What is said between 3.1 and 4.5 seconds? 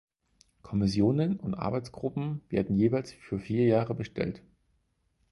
für vier Jahre bestellt.